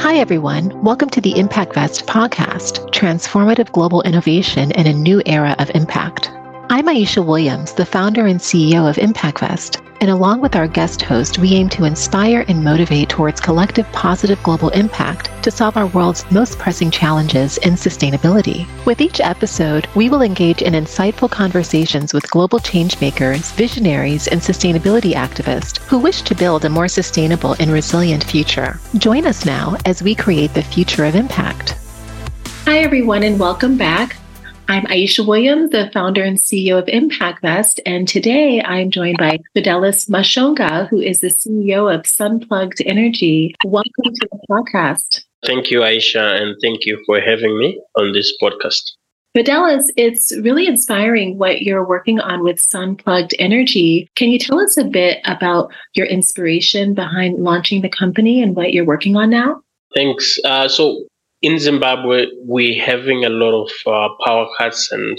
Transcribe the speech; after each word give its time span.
Hi, 0.00 0.18
everyone. 0.18 0.80
Welcome 0.84 1.10
to 1.10 1.20
the 1.20 1.32
ImpactVest 1.32 2.04
podcast, 2.04 2.88
transformative 2.92 3.72
global 3.72 4.00
innovation 4.02 4.70
in 4.70 4.86
a 4.86 4.92
new 4.92 5.20
era 5.26 5.56
of 5.58 5.72
impact. 5.74 6.30
I'm 6.70 6.86
Aisha 6.86 7.26
Williams, 7.26 7.72
the 7.72 7.84
founder 7.84 8.24
and 8.24 8.38
CEO 8.38 8.88
of 8.88 8.94
ImpactVest, 8.94 9.87
and 10.00 10.10
along 10.10 10.40
with 10.40 10.54
our 10.54 10.68
guest 10.68 11.02
host, 11.02 11.38
we 11.38 11.54
aim 11.54 11.68
to 11.70 11.84
inspire 11.84 12.44
and 12.48 12.62
motivate 12.62 13.08
towards 13.08 13.40
collective 13.40 13.90
positive 13.92 14.42
global 14.42 14.68
impact 14.70 15.30
to 15.42 15.50
solve 15.50 15.76
our 15.76 15.86
world's 15.88 16.30
most 16.30 16.58
pressing 16.58 16.90
challenges 16.90 17.58
in 17.58 17.74
sustainability. 17.74 18.66
With 18.84 19.00
each 19.00 19.20
episode, 19.20 19.88
we 19.94 20.08
will 20.08 20.22
engage 20.22 20.62
in 20.62 20.74
insightful 20.74 21.30
conversations 21.30 22.14
with 22.14 22.30
global 22.30 22.58
changemakers, 22.58 23.52
visionaries, 23.54 24.28
and 24.28 24.40
sustainability 24.40 25.14
activists 25.14 25.78
who 25.88 25.98
wish 25.98 26.22
to 26.22 26.34
build 26.34 26.64
a 26.64 26.68
more 26.68 26.88
sustainable 26.88 27.56
and 27.58 27.72
resilient 27.72 28.24
future. 28.24 28.78
Join 28.98 29.26
us 29.26 29.44
now 29.44 29.76
as 29.84 30.02
we 30.02 30.14
create 30.14 30.54
the 30.54 30.62
future 30.62 31.04
of 31.04 31.14
impact. 31.14 31.76
Hi, 32.64 32.78
everyone, 32.78 33.22
and 33.22 33.38
welcome 33.40 33.76
back. 33.76 34.16
I'm 34.70 34.84
Aisha 34.84 35.26
Williams, 35.26 35.70
the 35.70 35.90
founder 35.94 36.22
and 36.22 36.36
CEO 36.36 36.78
of 36.78 36.84
ImpactVest, 36.84 37.80
and 37.86 38.06
today 38.06 38.60
I'm 38.62 38.90
joined 38.90 39.16
by 39.16 39.38
Fidelis 39.56 40.10
Mashonga, 40.10 40.86
who 40.90 41.00
is 41.00 41.20
the 41.20 41.28
CEO 41.28 41.92
of 41.92 42.02
Sunplugged 42.02 42.82
Energy. 42.84 43.54
Welcome 43.64 44.14
to 44.14 44.28
the 44.30 44.38
podcast. 44.50 45.24
Thank 45.46 45.70
you, 45.70 45.80
Aisha, 45.80 46.38
and 46.38 46.54
thank 46.62 46.84
you 46.84 47.02
for 47.06 47.18
having 47.18 47.58
me 47.58 47.80
on 47.96 48.12
this 48.12 48.30
podcast. 48.42 48.92
Fidelis, 49.34 49.84
it's 49.96 50.36
really 50.36 50.66
inspiring 50.66 51.38
what 51.38 51.62
you're 51.62 51.88
working 51.88 52.20
on 52.20 52.44
with 52.44 52.58
Sunplugged 52.58 53.32
Energy. 53.38 54.06
Can 54.16 54.28
you 54.28 54.38
tell 54.38 54.60
us 54.60 54.76
a 54.76 54.84
bit 54.84 55.20
about 55.24 55.72
your 55.94 56.06
inspiration 56.06 56.92
behind 56.92 57.38
launching 57.38 57.80
the 57.80 57.88
company 57.88 58.42
and 58.42 58.54
what 58.54 58.74
you're 58.74 58.84
working 58.84 59.16
on 59.16 59.30
now? 59.30 59.62
Thanks. 59.94 60.38
Uh, 60.44 60.68
so, 60.68 61.06
in 61.42 61.58
Zimbabwe, 61.58 62.26
we're 62.38 62.82
having 62.82 63.24
a 63.24 63.28
lot 63.28 63.54
of 63.54 63.70
uh, 63.86 64.08
power 64.24 64.46
cuts 64.58 64.90
and 64.90 65.18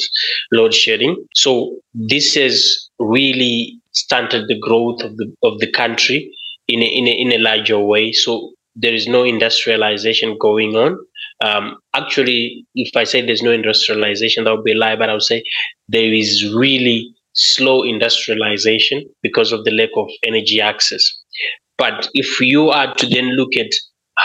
load 0.52 0.74
shedding. 0.74 1.16
So 1.36 1.78
this 1.94 2.36
has 2.36 2.90
really 3.00 3.80
stunted 3.92 4.48
the 4.48 4.60
growth 4.60 5.02
of 5.02 5.16
the 5.18 5.34
of 5.44 5.60
the 5.60 5.72
country 5.72 6.32
in 6.68 6.82
a, 6.82 6.86
in 6.86 7.08
a, 7.08 7.12
in 7.12 7.32
a 7.32 7.38
larger 7.38 7.80
way. 7.80 8.12
So 8.12 8.52
there 8.76 8.94
is 8.94 9.08
no 9.08 9.24
industrialization 9.24 10.38
going 10.40 10.76
on. 10.76 10.98
Um, 11.42 11.78
actually, 11.96 12.66
if 12.76 12.96
I 12.96 13.06
say 13.06 13.26
there's 13.26 13.42
no 13.42 13.52
industrialization, 13.52 14.44
that 14.44 14.52
would 14.52 14.64
be 14.64 14.74
a 14.74 14.78
lie. 14.78 14.96
But 14.96 15.10
I 15.10 15.14
would 15.14 15.24
say 15.24 15.44
there 15.88 16.14
is 16.14 16.54
really 16.54 17.14
slow 17.34 17.84
industrialization 17.84 19.06
because 19.22 19.52
of 19.52 19.64
the 19.64 19.72
lack 19.72 19.90
of 19.96 20.10
energy 20.26 20.60
access. 20.60 21.04
But 21.78 22.10
if 22.14 22.42
you 22.42 22.70
are 22.70 22.94
to 22.94 23.08
then 23.08 23.38
look 23.38 23.56
at 23.58 23.72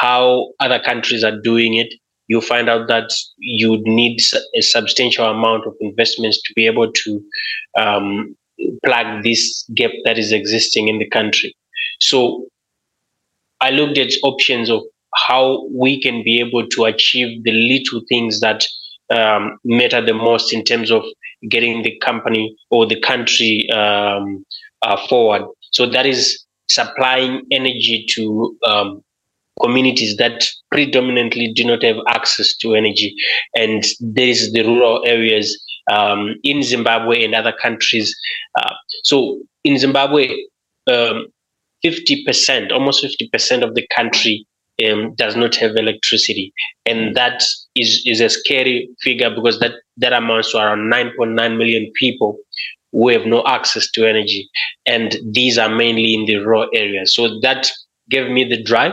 how 0.00 0.52
other 0.60 0.80
countries 0.80 1.24
are 1.24 1.40
doing 1.40 1.74
it, 1.74 1.92
you 2.26 2.40
find 2.40 2.68
out 2.68 2.88
that 2.88 3.10
you 3.38 3.78
need 3.84 4.18
a 4.56 4.62
substantial 4.62 5.26
amount 5.26 5.66
of 5.66 5.74
investments 5.80 6.40
to 6.42 6.54
be 6.54 6.66
able 6.66 6.90
to 6.90 7.22
um, 7.78 8.34
plug 8.84 9.22
this 9.22 9.64
gap 9.74 9.90
that 10.04 10.18
is 10.18 10.32
existing 10.32 10.88
in 10.88 10.98
the 10.98 11.08
country. 11.08 11.54
So 12.00 12.46
I 13.60 13.70
looked 13.70 13.98
at 13.98 14.10
options 14.22 14.70
of 14.70 14.82
how 15.14 15.66
we 15.70 16.00
can 16.00 16.24
be 16.24 16.40
able 16.40 16.66
to 16.68 16.84
achieve 16.84 17.44
the 17.44 17.52
little 17.52 18.02
things 18.08 18.40
that 18.40 18.66
um, 19.10 19.58
matter 19.64 20.04
the 20.04 20.14
most 20.14 20.52
in 20.52 20.64
terms 20.64 20.90
of 20.90 21.04
getting 21.48 21.82
the 21.82 21.96
company 21.98 22.56
or 22.70 22.86
the 22.86 22.98
country 23.00 23.68
um, 23.70 24.44
uh, 24.82 24.96
forward. 25.08 25.42
So 25.72 25.86
that 25.86 26.06
is 26.06 26.44
supplying 26.68 27.42
energy 27.50 28.06
to 28.14 28.56
um, 28.66 29.03
communities 29.60 30.16
that 30.16 30.44
predominantly 30.70 31.52
do 31.52 31.64
not 31.64 31.82
have 31.82 31.96
access 32.08 32.56
to 32.56 32.74
energy. 32.74 33.14
And 33.56 33.84
there 34.00 34.28
is 34.28 34.52
the 34.52 34.62
rural 34.62 35.02
areas 35.06 35.56
um, 35.90 36.34
in 36.42 36.62
Zimbabwe 36.62 37.24
and 37.24 37.34
other 37.34 37.54
countries. 37.60 38.14
Uh, 38.58 38.74
so 39.04 39.40
in 39.64 39.78
Zimbabwe, 39.78 40.28
um, 40.90 41.26
50%, 41.84 42.72
almost 42.72 43.04
50% 43.04 43.62
of 43.62 43.74
the 43.74 43.86
country 43.94 44.46
um, 44.88 45.14
does 45.14 45.36
not 45.36 45.54
have 45.56 45.76
electricity. 45.76 46.52
And 46.86 47.14
that 47.14 47.44
is, 47.76 48.02
is 48.06 48.20
a 48.20 48.28
scary 48.28 48.88
figure 49.02 49.30
because 49.30 49.60
that, 49.60 49.72
that 49.98 50.12
amounts 50.12 50.52
to 50.52 50.58
around 50.58 50.90
9.9 50.90 51.56
million 51.56 51.92
people 51.94 52.38
who 52.92 53.08
have 53.08 53.26
no 53.26 53.44
access 53.46 53.90
to 53.92 54.08
energy. 54.08 54.48
And 54.86 55.16
these 55.32 55.58
are 55.58 55.68
mainly 55.68 56.14
in 56.14 56.26
the 56.26 56.36
rural 56.36 56.68
areas. 56.74 57.14
So 57.14 57.40
that 57.40 57.70
gave 58.08 58.30
me 58.30 58.44
the 58.44 58.62
drive 58.62 58.92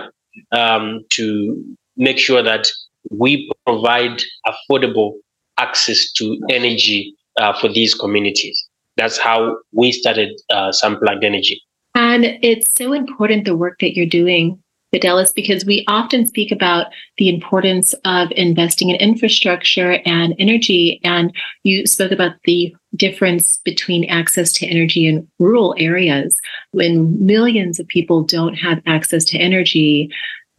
um, 0.51 1.01
to 1.11 1.63
make 1.97 2.17
sure 2.17 2.43
that 2.43 2.69
we 3.09 3.51
provide 3.65 4.21
affordable 4.47 5.13
access 5.57 6.11
to 6.13 6.39
energy 6.49 7.13
uh, 7.37 7.57
for 7.59 7.67
these 7.69 7.93
communities. 7.93 8.61
That's 8.97 9.17
how 9.17 9.57
we 9.71 9.91
started 9.91 10.29
uh, 10.49 10.69
Sunplugged 10.69 11.23
Energy. 11.23 11.61
And 11.95 12.25
it's 12.41 12.73
so 12.73 12.93
important 12.93 13.45
the 13.45 13.55
work 13.55 13.79
that 13.79 13.95
you're 13.95 14.05
doing, 14.05 14.61
Fidelis, 14.93 15.33
because 15.33 15.65
we 15.65 15.85
often 15.87 16.25
speak 16.25 16.51
about 16.51 16.87
the 17.17 17.29
importance 17.29 17.93
of 18.05 18.31
investing 18.35 18.89
in 18.89 18.95
infrastructure 18.97 19.99
and 20.05 20.35
energy. 20.39 20.99
And 21.03 21.33
you 21.63 21.85
spoke 21.85 22.11
about 22.11 22.33
the 22.45 22.75
difference 22.95 23.57
between 23.63 24.09
access 24.09 24.51
to 24.53 24.67
energy 24.67 25.07
in 25.07 25.27
rural 25.39 25.75
areas. 25.77 26.37
When 26.71 27.25
millions 27.25 27.79
of 27.79 27.87
people 27.87 28.23
don't 28.23 28.55
have 28.55 28.81
access 28.85 29.23
to 29.25 29.37
energy, 29.37 30.09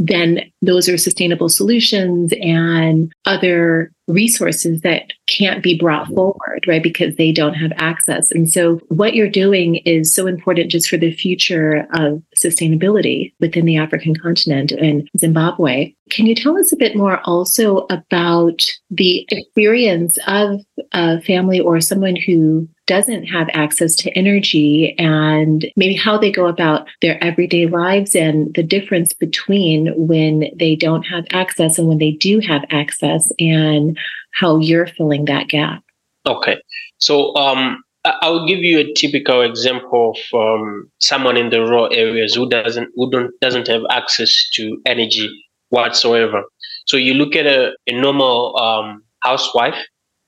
then 0.07 0.41
those 0.61 0.89
are 0.89 0.97
sustainable 0.97 1.49
solutions 1.49 2.33
and 2.41 3.13
other 3.25 3.93
resources 4.09 4.81
that 4.81 5.13
can't 5.29 5.63
be 5.63 5.79
brought 5.79 6.09
forward, 6.09 6.65
right? 6.67 6.83
Because 6.83 7.15
they 7.17 7.31
don't 7.31 7.55
have 7.55 7.73
access. 7.77 8.33
And 8.33 8.51
so 8.51 8.77
what 8.89 9.15
you're 9.15 9.29
doing 9.29 9.77
is 9.77 10.13
so 10.13 10.27
important 10.27 10.71
just 10.71 10.89
for 10.89 10.97
the 10.97 11.13
future 11.13 11.87
of 11.95 12.23
sustainability 12.37 13.33
within 13.41 13.65
the 13.65 13.77
African 13.77 14.17
continent 14.17 14.73
and 14.73 15.09
Zimbabwe. 15.17 15.95
Can 16.11 16.27
you 16.27 16.35
tell 16.35 16.59
us 16.59 16.73
a 16.73 16.77
bit 16.77 16.97
more 16.97 17.21
also 17.25 17.87
about 17.89 18.61
the 18.91 19.27
experience 19.31 20.19
of 20.27 20.61
a 20.93 21.21
family 21.23 21.61
or 21.61 21.81
someone 21.81 22.17
who 22.17 22.69
doesn't 22.87 23.25
have 23.25 23.49
access 23.53 23.95
to 23.97 24.11
energy 24.13 24.95
and 24.99 25.71
maybe 25.77 25.95
how 25.95 26.19
they 26.19 26.31
go 26.31 26.47
about 26.47 26.87
their 27.01 27.23
everyday 27.23 27.67
lives 27.67 28.15
and 28.15 28.53
the 28.55 28.63
difference 28.63 29.13
between 29.13 29.93
when 29.97 30.51
they 30.57 30.75
don't 30.75 31.05
have 31.05 31.25
access 31.31 31.79
and 31.79 31.89
when 31.89 31.99
they 31.99 32.13
do 32.13 32.41
have 32.41 32.65
access 32.71 33.31
and 33.39 33.99
how 34.33 34.59
you're 34.59 34.87
filling 34.87 35.27
that 35.27 35.49
gap. 35.49 35.83
Okay. 36.27 36.61
So 36.99 37.35
um, 37.37 37.83
I'll 38.05 38.47
give 38.47 38.59
you 38.59 38.79
a 38.81 38.93
typical 38.95 39.43
example 39.43 40.17
of 40.17 40.41
um, 40.41 40.91
someone 40.99 41.37
in 41.37 41.51
the 41.51 41.61
rural 41.61 41.89
areas 41.93 42.35
who 42.35 42.49
doesn't 42.49 42.91
who 42.97 43.11
don't 43.11 43.31
doesn't 43.41 43.69
have 43.69 43.83
access 43.91 44.51
to 44.55 44.81
energy 44.87 45.31
whatsoever. 45.69 46.43
So 46.87 46.97
you 46.97 47.15
look 47.15 47.37
at 47.37 47.47
a, 47.47 47.73
a 47.87 48.01
normal 48.01 48.59
um, 48.59 49.05
housewife 49.21 49.77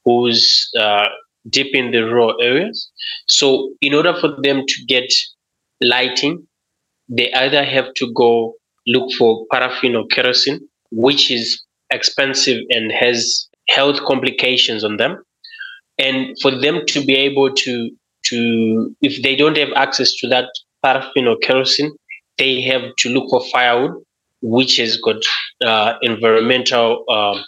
who's 0.04 0.70
uh, 0.78 1.06
deep 1.50 1.74
in 1.74 1.90
the 1.90 2.02
rural 2.02 2.34
areas. 2.40 2.90
So 3.28 3.70
in 3.80 3.94
order 3.94 4.14
for 4.20 4.36
them 4.42 4.64
to 4.66 4.84
get 4.86 5.12
lighting, 5.82 6.46
they 7.08 7.32
either 7.32 7.64
have 7.64 7.92
to 7.94 8.12
go 8.14 8.54
look 8.86 9.12
for 9.12 9.44
paraffin 9.50 9.96
or 9.96 10.06
kerosene, 10.06 10.60
which 10.90 11.30
is 11.30 11.62
expensive 11.90 12.60
and 12.70 12.92
has 12.92 13.48
health 13.68 14.00
complications 14.06 14.84
on 14.84 14.96
them. 14.96 15.22
And 15.98 16.36
for 16.40 16.50
them 16.50 16.80
to 16.88 17.04
be 17.04 17.14
able 17.14 17.54
to 17.54 17.90
to 18.24 18.96
if 19.02 19.22
they 19.22 19.36
don't 19.36 19.56
have 19.56 19.68
access 19.76 20.14
to 20.14 20.28
that 20.28 20.48
paraffin 20.82 21.28
or 21.28 21.36
kerosene, 21.36 21.92
they 22.38 22.62
have 22.62 22.82
to 22.98 23.10
look 23.10 23.28
for 23.30 23.42
firewood, 23.52 24.02
which 24.40 24.78
has 24.78 24.96
got 24.96 25.16
uh, 25.64 25.94
environmental 26.02 27.04
uh, 27.08 27.40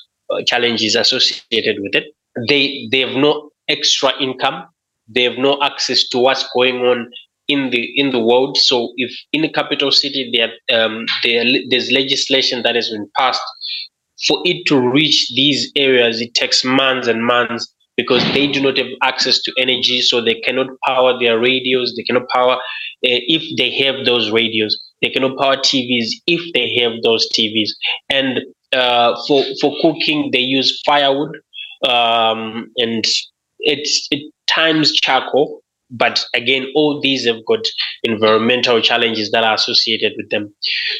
challenges 0.46 0.94
associated 0.94 1.76
with 1.80 1.94
it. 1.94 2.04
They 2.48 2.86
they 2.90 3.00
have 3.00 3.16
no 3.16 3.50
extra 3.68 4.12
income. 4.20 4.66
They 5.08 5.22
have 5.22 5.38
no 5.38 5.60
access 5.62 6.08
to 6.08 6.18
what's 6.18 6.48
going 6.54 6.76
on 6.78 7.10
in 7.48 7.70
the 7.70 7.82
in 7.98 8.10
the 8.10 8.20
world. 8.20 8.56
So 8.56 8.92
if 8.96 9.12
in 9.32 9.42
the 9.42 9.48
capital 9.48 9.92
city 9.92 10.30
there 10.32 10.52
um, 10.78 11.06
there, 11.22 11.44
there's 11.70 11.90
legislation 11.90 12.62
that 12.62 12.74
has 12.74 12.90
been 12.90 13.08
passed 13.16 13.42
for 14.26 14.40
it 14.44 14.66
to 14.66 14.78
reach 14.78 15.30
these 15.34 15.70
areas, 15.76 16.20
it 16.20 16.34
takes 16.34 16.64
months 16.64 17.06
and 17.06 17.24
months 17.24 17.72
because 17.96 18.22
they 18.32 18.46
do 18.46 18.60
not 18.60 18.76
have 18.76 18.88
access 19.02 19.40
to 19.42 19.52
energy, 19.56 20.02
so 20.02 20.20
they 20.20 20.34
cannot 20.34 20.68
power 20.86 21.18
their 21.18 21.38
radios. 21.38 21.94
They 21.96 22.02
cannot 22.02 22.28
power 22.28 22.54
uh, 22.54 22.58
if 23.02 23.42
they 23.56 23.70
have 23.84 24.04
those 24.04 24.30
radios. 24.30 24.78
They 25.02 25.10
cannot 25.10 25.38
power 25.38 25.56
TVs 25.56 26.10
if 26.26 26.40
they 26.54 26.74
have 26.80 27.02
those 27.02 27.26
TVs. 27.34 27.70
And 28.10 28.40
uh, 28.72 29.16
for 29.26 29.44
for 29.60 29.74
cooking, 29.80 30.30
they 30.32 30.40
use 30.40 30.82
firewood 30.84 31.36
um, 31.88 32.70
and 32.76 33.04
it's 33.66 34.08
it 34.10 34.32
times 34.48 34.92
charcoal 34.92 35.60
but 35.90 36.24
again, 36.34 36.66
all 36.74 37.00
these 37.00 37.26
have 37.26 37.44
got 37.46 37.60
environmental 38.02 38.80
challenges 38.80 39.30
that 39.30 39.44
are 39.44 39.54
associated 39.54 40.14
with 40.16 40.30
them. 40.30 40.52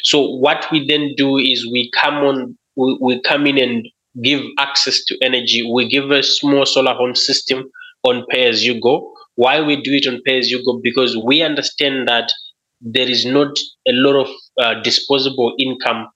So 0.03 0.21
what 0.21 0.65
we 0.71 0.87
then 0.87 1.13
do 1.17 1.37
is 1.37 1.67
we 1.69 1.91
come 1.99 2.15
on, 2.15 2.57
we, 2.75 2.97
we 3.01 3.21
come 3.21 3.45
in 3.47 3.57
and 3.57 3.87
give 4.23 4.41
access 4.57 5.03
to 5.05 5.17
energy. 5.21 5.69
We 5.69 5.89
give 5.89 6.11
a 6.11 6.23
small 6.23 6.65
solar 6.65 6.93
home 6.93 7.15
system 7.15 7.69
on 8.03 8.25
pay 8.29 8.47
as 8.47 8.65
you 8.65 8.79
go. 8.79 9.13
Why 9.35 9.61
we 9.61 9.81
do 9.81 9.93
it 9.93 10.07
on 10.07 10.21
pay 10.25 10.39
as 10.39 10.49
you 10.49 10.63
go? 10.65 10.79
Because 10.81 11.17
we 11.17 11.41
understand 11.41 12.07
that 12.07 12.31
there 12.79 13.09
is 13.09 13.25
not 13.25 13.57
a 13.87 13.91
lot 13.91 14.15
of 14.21 14.29
uh, 14.59 14.81
disposable 14.81 15.53
income 15.59 16.07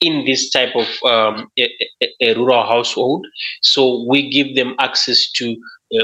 in 0.00 0.24
this 0.26 0.50
type 0.50 0.74
of 0.74 0.86
um, 1.04 1.48
a, 1.58 1.68
a, 2.20 2.34
rural 2.34 2.66
household. 2.66 3.26
So 3.62 4.04
we 4.08 4.30
give 4.30 4.54
them 4.54 4.74
access 4.78 5.30
to 5.32 5.56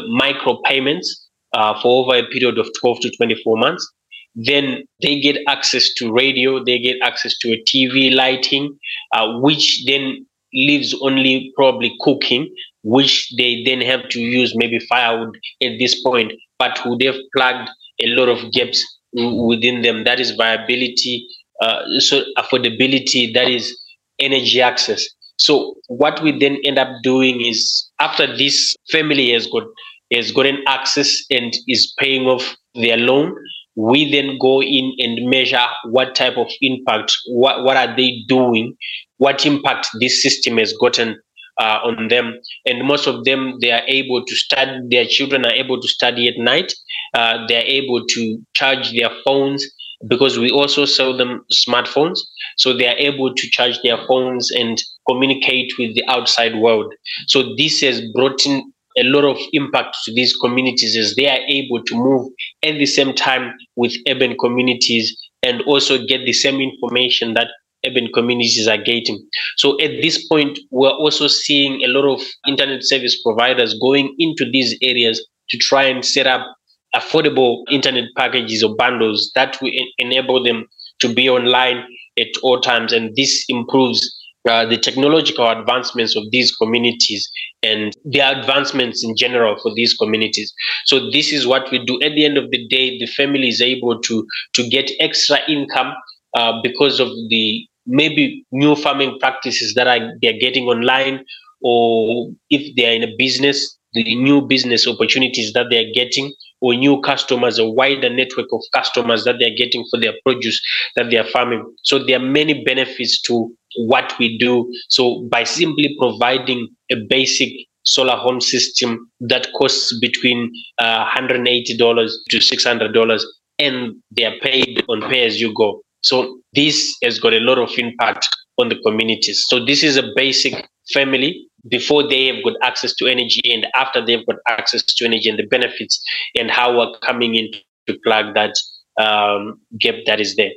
micro 0.08 0.60
payments 0.64 1.28
uh, 1.52 1.78
for 1.80 2.04
over 2.04 2.16
a 2.16 2.26
period 2.28 2.58
of 2.58 2.68
12 2.80 3.00
to 3.00 3.10
24 3.16 3.56
months. 3.56 3.90
Then 4.34 4.84
they 5.02 5.20
get 5.20 5.36
access 5.46 5.92
to 5.94 6.12
radio, 6.12 6.64
they 6.64 6.78
get 6.78 6.96
access 7.02 7.36
to 7.38 7.52
a 7.52 7.62
TV 7.64 8.14
lighting, 8.14 8.78
uh, 9.12 9.38
which 9.40 9.84
then 9.86 10.26
leaves 10.54 10.94
only 11.02 11.52
probably 11.54 11.94
cooking, 12.00 12.48
which 12.82 13.32
they 13.36 13.62
then 13.64 13.80
have 13.82 14.08
to 14.10 14.20
use 14.20 14.54
maybe 14.56 14.78
firewood 14.88 15.36
at 15.62 15.78
this 15.78 16.02
point, 16.02 16.32
but 16.58 16.78
would 16.86 17.00
they 17.00 17.06
have 17.06 17.20
plugged 17.36 17.68
a 18.02 18.06
lot 18.08 18.28
of 18.28 18.52
gaps 18.52 18.82
within 19.12 19.82
them. 19.82 20.04
That 20.04 20.18
is 20.18 20.30
viability, 20.32 21.26
uh, 21.60 21.82
so 21.98 22.22
affordability, 22.38 23.32
that 23.34 23.48
is 23.48 23.78
energy 24.18 24.60
access. 24.60 25.04
So 25.38 25.74
what 25.88 26.22
we 26.22 26.38
then 26.38 26.58
end 26.64 26.78
up 26.78 26.88
doing 27.02 27.40
is 27.40 27.90
after 28.00 28.26
this 28.26 28.76
family 28.90 29.32
has 29.32 29.46
got 29.46 29.64
has 30.12 30.30
gotten 30.30 30.62
access 30.66 31.24
and 31.30 31.54
is 31.68 31.92
paying 31.98 32.26
off 32.26 32.54
their 32.74 32.96
loan, 32.96 33.34
we 33.76 34.10
then 34.10 34.38
go 34.38 34.62
in 34.62 34.92
and 34.98 35.28
measure 35.28 35.66
what 35.84 36.14
type 36.14 36.36
of 36.36 36.48
impact, 36.60 37.16
what, 37.28 37.64
what 37.64 37.76
are 37.76 37.96
they 37.96 38.22
doing, 38.28 38.76
what 39.16 39.46
impact 39.46 39.88
this 40.00 40.22
system 40.22 40.58
has 40.58 40.74
gotten 40.78 41.18
uh, 41.58 41.78
on 41.84 42.08
them. 42.08 42.34
And 42.66 42.86
most 42.86 43.06
of 43.06 43.24
them, 43.24 43.58
they 43.60 43.72
are 43.72 43.82
able 43.86 44.24
to 44.24 44.36
study, 44.36 44.80
their 44.90 45.06
children 45.06 45.46
are 45.46 45.52
able 45.52 45.80
to 45.80 45.88
study 45.88 46.28
at 46.28 46.36
night. 46.36 46.74
Uh, 47.14 47.46
they're 47.46 47.64
able 47.64 48.06
to 48.06 48.38
charge 48.54 48.92
their 48.92 49.10
phones 49.24 49.66
because 50.08 50.38
we 50.38 50.50
also 50.50 50.84
sell 50.84 51.16
them 51.16 51.44
smartphones. 51.52 52.18
So 52.56 52.76
they 52.76 52.86
are 52.86 52.96
able 52.96 53.34
to 53.34 53.50
charge 53.50 53.78
their 53.82 53.98
phones 54.06 54.50
and 54.50 54.78
communicate 55.08 55.72
with 55.78 55.94
the 55.94 56.04
outside 56.08 56.56
world. 56.56 56.92
So 57.28 57.54
this 57.56 57.80
has 57.80 58.02
brought 58.14 58.44
in 58.46 58.72
a 58.98 59.04
lot 59.04 59.24
of 59.24 59.38
impact 59.52 59.96
to 60.04 60.12
these 60.12 60.36
communities 60.36 60.96
as 60.96 61.14
they 61.14 61.28
are 61.28 61.40
able 61.48 61.82
to 61.84 61.94
move 61.94 62.30
at 62.62 62.78
the 62.78 62.86
same 62.86 63.14
time 63.14 63.54
with 63.76 63.94
urban 64.08 64.36
communities 64.38 65.16
and 65.42 65.62
also 65.62 65.98
get 66.06 66.24
the 66.24 66.32
same 66.32 66.60
information 66.60 67.34
that 67.34 67.48
urban 67.86 68.08
communities 68.12 68.68
are 68.68 68.78
getting. 68.78 69.18
So 69.56 69.80
at 69.80 69.90
this 70.02 70.26
point, 70.28 70.58
we're 70.70 70.90
also 70.90 71.26
seeing 71.26 71.82
a 71.82 71.88
lot 71.88 72.12
of 72.12 72.22
internet 72.46 72.84
service 72.84 73.20
providers 73.22 73.76
going 73.80 74.14
into 74.18 74.48
these 74.50 74.76
areas 74.82 75.26
to 75.50 75.58
try 75.58 75.84
and 75.84 76.04
set 76.04 76.26
up 76.26 76.46
affordable 76.94 77.62
internet 77.70 78.04
packages 78.16 78.62
or 78.62 78.74
bundles 78.76 79.30
that 79.34 79.60
will 79.60 79.72
enable 79.98 80.42
them 80.42 80.66
to 81.00 81.12
be 81.12 81.28
online 81.28 81.84
at 82.18 82.28
all 82.42 82.60
times. 82.60 82.92
And 82.92 83.14
this 83.16 83.44
improves 83.48 84.18
uh, 84.48 84.66
the 84.66 84.76
technological 84.76 85.48
advancements 85.48 86.16
of 86.16 86.24
these 86.32 86.54
communities 86.56 87.30
and 87.62 87.92
the 88.04 88.18
advancements 88.18 89.04
in 89.04 89.16
general 89.16 89.56
for 89.62 89.72
these 89.74 89.94
communities. 89.94 90.52
So 90.86 91.10
this 91.10 91.32
is 91.32 91.46
what 91.46 91.70
we 91.70 91.84
do. 91.84 92.00
At 92.02 92.12
the 92.16 92.24
end 92.24 92.36
of 92.36 92.50
the 92.50 92.66
day, 92.68 92.98
the 92.98 93.06
family 93.06 93.48
is 93.48 93.60
able 93.60 94.00
to 94.00 94.26
to 94.54 94.68
get 94.68 94.90
extra 94.98 95.38
income 95.48 95.94
uh, 96.34 96.60
because 96.62 96.98
of 96.98 97.08
the 97.28 97.66
maybe 97.86 98.44
new 98.52 98.74
farming 98.74 99.18
practices 99.20 99.74
that 99.74 99.86
are 99.86 100.10
they're 100.20 100.38
getting 100.40 100.66
online, 100.66 101.24
or 101.62 102.30
if 102.50 102.74
they 102.76 102.88
are 102.90 102.94
in 102.94 103.04
a 103.04 103.14
business, 103.16 103.78
the 103.92 104.16
new 104.16 104.40
business 104.40 104.86
opportunities 104.88 105.52
that 105.52 105.66
they're 105.70 105.92
getting, 105.94 106.32
or 106.62 106.74
new 106.74 107.00
customers, 107.00 107.58
a 107.58 107.68
wider 107.68 108.08
network 108.08 108.46
of 108.52 108.62
customers 108.72 109.24
that 109.24 109.36
they're 109.38 109.56
getting 109.56 109.84
for 109.90 110.00
their 110.00 110.14
produce 110.24 110.60
that 110.96 111.10
they're 111.10 111.24
farming. 111.24 111.64
So 111.82 111.98
there 111.98 112.16
are 112.16 112.24
many 112.24 112.64
benefits 112.64 113.20
to 113.22 113.52
what 113.76 114.14
we 114.18 114.38
do. 114.38 114.72
So 114.88 115.26
by 115.30 115.44
simply 115.44 115.96
providing 115.98 116.68
a 116.90 116.96
basic 117.08 117.50
solar 117.84 118.16
home 118.16 118.40
system 118.40 119.10
that 119.20 119.48
costs 119.58 119.98
between 120.00 120.52
uh, 120.78 121.04
$180 121.06 122.10
to 122.30 122.38
$600 122.38 123.22
and 123.58 123.96
they 124.16 124.24
are 124.24 124.38
paid 124.40 124.84
on 124.88 125.02
pay 125.10 125.26
as 125.26 125.40
you 125.40 125.52
go. 125.54 125.82
So 126.02 126.38
this 126.54 126.96
has 127.02 127.18
got 127.18 127.32
a 127.32 127.40
lot 127.40 127.58
of 127.58 127.70
impact 127.76 128.28
on 128.58 128.68
the 128.68 128.78
communities. 128.84 129.44
So 129.48 129.64
this 129.64 129.82
is 129.82 129.96
a 129.96 130.04
basic 130.14 130.68
family 130.92 131.46
before 131.68 132.06
they 132.08 132.26
have 132.26 132.42
got 132.44 132.54
access 132.62 132.94
to 132.96 133.06
energy 133.06 133.40
and 133.52 133.66
after 133.74 134.04
they've 134.04 134.26
got 134.26 134.36
access 134.48 134.82
to 134.82 135.04
energy 135.04 135.28
and 135.28 135.38
the 135.38 135.46
benefits 135.46 136.02
and 136.36 136.50
how 136.50 136.76
we're 136.76 136.98
coming 137.00 137.34
in 137.34 137.50
to 137.86 137.98
plug 138.04 138.34
that 138.34 138.54
um, 138.98 139.60
gap 139.78 139.94
that 140.06 140.20
is 140.20 140.36
there. 140.36 140.50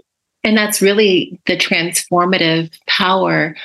And 0.44 0.58
that's 0.58 0.82
really 0.82 1.40
the 1.48 1.58
transformative 1.58 2.72
power 2.88 3.56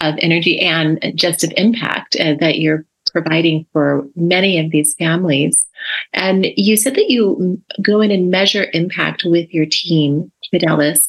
of 0.00 0.14
energy 0.18 0.58
and 0.58 1.12
just 1.14 1.44
of 1.44 1.52
impact 1.56 2.16
uh, 2.16 2.34
that 2.40 2.58
you're 2.58 2.84
providing 3.12 3.66
for 3.72 4.06
many 4.16 4.58
of 4.58 4.70
these 4.70 4.94
families. 4.94 5.66
And 6.12 6.46
you 6.56 6.76
said 6.76 6.94
that 6.94 7.10
you 7.10 7.60
go 7.82 8.00
in 8.00 8.10
and 8.10 8.30
measure 8.30 8.66
impact 8.72 9.24
with 9.24 9.52
your 9.52 9.66
team, 9.66 10.30
Fidelis. 10.52 11.06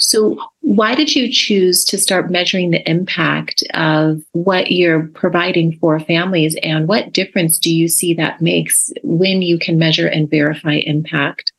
So, 0.00 0.38
why 0.62 0.94
did 0.94 1.14
you 1.14 1.30
choose 1.30 1.84
to 1.84 1.98
start 1.98 2.30
measuring 2.30 2.70
the 2.70 2.88
impact 2.88 3.62
of 3.74 4.22
what 4.32 4.72
you're 4.72 5.06
providing 5.08 5.76
for 5.78 6.00
families, 6.00 6.56
and 6.62 6.88
what 6.88 7.12
difference 7.12 7.58
do 7.58 7.72
you 7.72 7.86
see 7.86 8.14
that 8.14 8.40
makes 8.40 8.90
when 9.02 9.42
you 9.42 9.58
can 9.58 9.78
measure 9.78 10.06
and 10.06 10.28
verify 10.28 10.74
impact? 10.86 11.52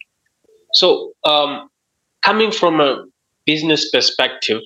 So, 0.73 1.13
um, 1.23 1.69
coming 2.23 2.51
from 2.51 2.81
a 2.81 3.05
business 3.45 3.91
perspective, 3.91 4.61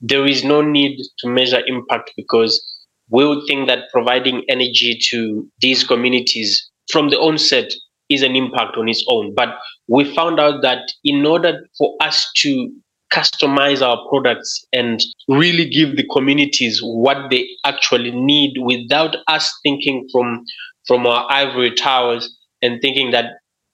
there 0.00 0.26
is 0.26 0.44
no 0.44 0.60
need 0.60 0.98
to 1.18 1.28
measure 1.28 1.62
impact 1.66 2.12
because 2.16 2.62
we 3.10 3.24
would 3.24 3.46
think 3.46 3.68
that 3.68 3.90
providing 3.92 4.42
energy 4.48 4.98
to 5.10 5.48
these 5.60 5.84
communities 5.84 6.68
from 6.90 7.10
the 7.10 7.18
onset 7.18 7.72
is 8.08 8.22
an 8.22 8.34
impact 8.34 8.76
on 8.76 8.88
its 8.88 9.04
own. 9.08 9.34
But 9.34 9.50
we 9.88 10.14
found 10.14 10.40
out 10.40 10.62
that 10.62 10.82
in 11.04 11.24
order 11.24 11.60
for 11.78 11.96
us 12.00 12.28
to 12.38 12.70
customize 13.12 13.80
our 13.80 13.98
products 14.08 14.64
and 14.72 15.02
really 15.28 15.68
give 15.68 15.96
the 15.96 16.06
communities 16.12 16.80
what 16.82 17.30
they 17.30 17.48
actually 17.64 18.10
need 18.10 18.54
without 18.60 19.16
us 19.28 19.52
thinking 19.62 20.06
from 20.10 20.44
from 20.86 21.06
our 21.06 21.26
ivory 21.30 21.72
towers 21.74 22.36
and 22.60 22.80
thinking 22.82 23.10
that 23.10 23.26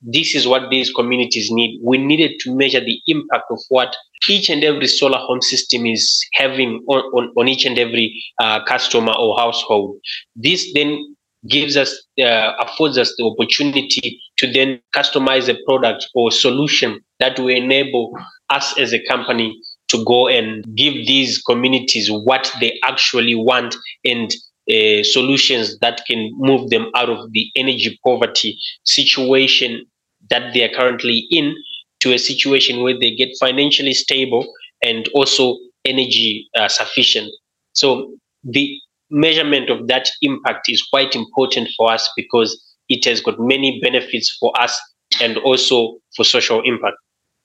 this 0.02 0.34
is 0.34 0.46
what 0.46 0.70
these 0.70 0.92
communities 0.92 1.50
need. 1.50 1.80
We 1.84 1.99
needed 1.99 2.40
to 2.40 2.54
measure 2.54 2.80
the 2.80 2.99
impact 3.06 3.44
of 3.50 3.60
what 3.68 3.94
each 4.28 4.49
and 4.49 4.64
every 4.64 4.87
solar 4.87 5.18
home 5.18 5.42
system 5.42 5.87
is 5.87 6.25
having 6.34 6.82
on, 6.88 7.00
on, 7.12 7.32
on 7.37 7.49
each 7.49 7.64
and 7.64 7.78
every 7.78 8.22
uh, 8.40 8.64
customer 8.64 9.12
or 9.18 9.38
household. 9.38 9.96
This 10.37 10.72
then 10.75 11.16
gives 11.49 11.76
us, 11.76 12.06
uh, 12.23 12.52
affords 12.59 12.99
us 12.99 13.14
the 13.16 13.25
opportunity 13.25 14.20
to 14.37 14.50
then 14.52 14.80
customize 14.94 15.49
a 15.49 15.56
product 15.66 16.09
or 16.14 16.30
solution 16.30 17.00
that 17.18 17.38
will 17.38 17.49
enable 17.49 18.12
us 18.50 18.78
as 18.78 18.92
a 18.92 19.04
company 19.06 19.59
to 19.88 20.04
go 20.04 20.28
and 20.28 20.64
give 20.76 20.94
these 20.94 21.42
communities 21.42 22.11
what 22.11 22.50
they 22.61 22.78
actually 22.85 23.35
want 23.35 23.75
and 24.04 24.35
uh, 24.70 25.02
solutions 25.02 25.78
that 25.80 26.02
can 26.06 26.30
move 26.37 26.70
them 26.70 26.90
out 26.94 27.09
of 27.09 27.32
the 27.32 27.50
energy 27.56 27.99
poverty 28.04 28.56
situation 28.85 29.85
that 30.28 30.54
they 30.54 30.62
are 30.62 30.75
currently 30.75 31.26
in 31.30 31.54
to 31.99 32.12
a 32.12 32.18
situation 32.18 32.82
where 32.82 32.99
they 32.99 33.14
get 33.14 33.30
financially 33.40 33.92
stable 33.92 34.47
and 34.82 35.09
also 35.14 35.56
energy 35.85 36.49
uh, 36.56 36.68
sufficient. 36.68 37.30
So 37.73 38.14
the 38.44 38.78
measurement 39.11 39.71
of 39.71 39.88
that 39.88 40.09
impact 40.23 40.69
is 40.69 40.83
quite 40.83 41.14
important 41.14 41.69
for 41.76 41.93
us 41.93 42.09
because 42.17 42.61
it 42.88 43.05
has 43.05 43.21
got 43.21 43.38
many 43.38 43.81
benefits 43.81 44.37
for 44.38 44.52
us 44.61 44.81
and 45.21 45.37
also 45.38 45.99
for 46.17 46.25
social 46.25 46.61
impact. 46.62 46.97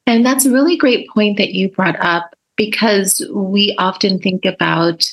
And 0.08 0.26
that's 0.26 0.46
a 0.46 0.52
really 0.52 0.78
great 0.78 1.08
point 1.10 1.38
that 1.38 1.54
you 1.54 1.70
brought 1.70 2.00
up 2.00 2.36
because 2.58 3.26
we 3.34 3.76
often 3.78 4.20
think 4.20 4.46
about 4.46 5.06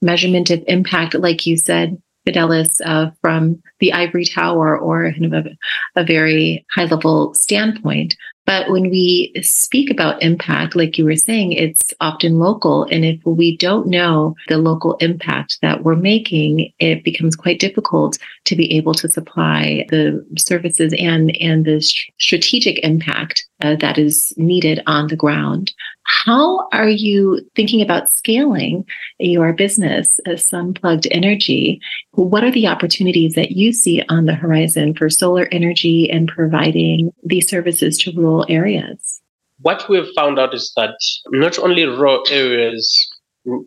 measurement 0.00 0.50
of 0.50 0.62
impact, 0.66 1.14
like 1.14 1.46
you 1.46 1.56
said, 1.56 2.00
Fidelis, 2.26 2.80
uh, 2.84 3.10
from 3.20 3.62
the 3.80 3.92
ivory 3.92 4.24
tower 4.24 4.78
or 4.78 5.12
kind 5.12 5.26
of 5.26 5.46
a, 5.46 5.56
a 5.96 6.04
very 6.04 6.64
high 6.74 6.84
level 6.84 7.34
standpoint. 7.34 8.16
But 8.48 8.70
when 8.70 8.88
we 8.88 9.30
speak 9.42 9.90
about 9.90 10.22
impact, 10.22 10.74
like 10.74 10.96
you 10.96 11.04
were 11.04 11.16
saying, 11.16 11.52
it's 11.52 11.92
often 12.00 12.38
local. 12.38 12.84
And 12.84 13.04
if 13.04 13.20
we 13.26 13.58
don't 13.58 13.88
know 13.88 14.36
the 14.48 14.56
local 14.56 14.94
impact 15.00 15.58
that 15.60 15.84
we're 15.84 15.96
making, 15.96 16.72
it 16.78 17.04
becomes 17.04 17.36
quite 17.36 17.60
difficult 17.60 18.16
to 18.46 18.56
be 18.56 18.74
able 18.74 18.94
to 18.94 19.06
supply 19.06 19.84
the 19.90 20.24
services 20.38 20.94
and, 20.98 21.36
and 21.42 21.66
the 21.66 21.82
strategic 22.18 22.78
impact 22.78 23.46
uh, 23.60 23.76
that 23.76 23.98
is 23.98 24.32
needed 24.36 24.82
on 24.86 25.08
the 25.08 25.16
ground. 25.16 25.72
How 26.04 26.68
are 26.72 26.88
you 26.88 27.40
thinking 27.54 27.82
about 27.82 28.10
scaling 28.10 28.86
your 29.18 29.52
business 29.52 30.20
as 30.26 30.48
Sunplugged 30.48 31.06
Energy? 31.10 31.80
What 32.12 32.44
are 32.44 32.50
the 32.50 32.66
opportunities 32.66 33.34
that 33.34 33.52
you 33.52 33.72
see 33.72 34.02
on 34.08 34.26
the 34.26 34.34
horizon 34.34 34.94
for 34.94 35.10
solar 35.10 35.48
energy 35.52 36.10
and 36.10 36.28
providing 36.28 37.12
these 37.24 37.48
services 37.48 37.98
to 37.98 38.12
rural 38.12 38.46
areas? 38.48 39.20
What 39.60 39.88
we've 39.88 40.08
found 40.14 40.38
out 40.38 40.54
is 40.54 40.72
that 40.76 40.94
not 41.30 41.58
only 41.58 41.84
rural 41.84 42.22
areas 42.30 43.08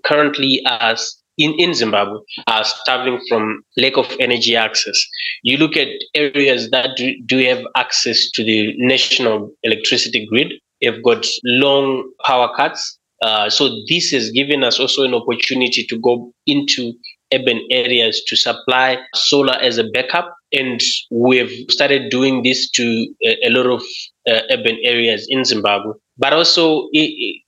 currently 0.05 0.63
are 0.65 0.95
in, 1.41 1.53
in 1.53 1.73
Zimbabwe 1.73 2.19
are 2.47 2.63
starving 2.63 3.19
from 3.27 3.63
lack 3.77 3.97
of 3.97 4.07
energy 4.19 4.55
access. 4.55 4.97
You 5.43 5.57
look 5.57 5.75
at 5.75 5.87
areas 6.13 6.69
that 6.69 6.95
do, 6.95 7.13
do 7.25 7.37
have 7.45 7.63
access 7.75 8.29
to 8.35 8.43
the 8.43 8.73
national 8.77 9.51
electricity 9.63 10.27
grid, 10.27 10.53
they've 10.81 11.03
got 11.03 11.25
long 11.43 12.09
power 12.25 12.49
cuts. 12.55 12.97
Uh, 13.21 13.49
so 13.49 13.69
this 13.87 14.11
has 14.11 14.31
given 14.31 14.63
us 14.63 14.79
also 14.79 15.03
an 15.03 15.13
opportunity 15.13 15.85
to 15.85 15.99
go 15.99 16.31
into 16.47 16.93
urban 17.33 17.61
areas 17.69 18.21
to 18.27 18.35
supply 18.35 18.97
solar 19.13 19.53
as 19.53 19.77
a 19.77 19.83
backup. 19.93 20.35
And 20.51 20.81
we've 21.11 21.51
started 21.69 22.09
doing 22.09 22.43
this 22.43 22.69
to 22.71 23.07
a, 23.23 23.47
a 23.47 23.49
lot 23.49 23.67
of 23.67 23.81
uh, 24.27 24.41
urban 24.51 24.77
areas 24.83 25.25
in 25.29 25.45
Zimbabwe. 25.45 25.93
But 26.21 26.33
also 26.33 26.87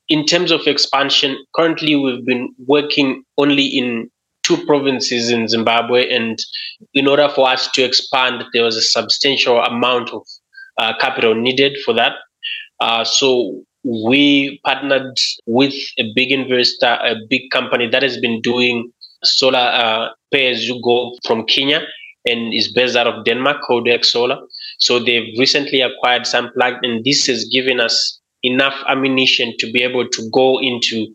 in 0.10 0.25
terms 0.25 0.50
of 0.50 0.62
expansion, 0.65 1.38
currently 1.56 1.96
we've 1.96 2.25
been 2.25 2.53
working 2.65 3.24
only 3.38 3.65
in 3.65 4.10
two 4.42 4.58
provinces 4.65 5.30
in 5.30 5.48
Zimbabwe. 5.48 6.10
And 6.10 6.39
in 6.96 7.08
order 7.08 7.30
for 7.30 7.48
us 7.48 7.70
to 7.74 7.84
expand, 7.84 8.44
there 8.51 8.63
was 8.63 8.75
a 8.75 8.82
substantial 8.82 9.60
amount 9.60 10.10
of 10.10 10.24
uh, 10.80 10.94
capital 11.00 11.36
needed 11.36 11.77
for 11.86 11.94
that. 11.94 12.13
Uh, 12.80 13.03
so 13.03 13.62
we 13.84 14.60
partnered 14.65 15.15
with 15.46 15.75
a 16.00 16.12
big 16.15 16.32
investor, 16.32 16.98
a 17.03 17.15
big 17.30 17.51
company 17.51 17.88
that 17.89 18.01
has 18.01 18.18
been 18.20 18.42
doing 18.42 18.92
solar 19.24 19.60
uh, 19.60 20.10
pay 20.32 20.50
as 20.50 20.68
you 20.68 20.82
go 20.84 21.15
from 21.27 21.46
Kenya 21.46 21.82
and 22.25 22.53
is 22.53 22.74
based 22.74 22.96
out 22.96 23.06
of 23.06 23.24
Denmark, 23.24 23.62
called 23.62 23.88
Solar. 24.01 24.39
So 24.80 24.98
they've 24.98 25.38
recently 25.38 25.82
acquired 25.82 26.24
Sunplug, 26.24 26.80
and 26.82 27.03
this 27.03 27.27
has 27.27 27.46
given 27.46 27.80
us 27.80 28.20
enough 28.44 28.76
ammunition 28.88 29.54
to 29.60 29.72
be 29.72 29.82
able 29.82 30.08
to 30.08 30.30
go 30.32 30.60
into 30.60 31.08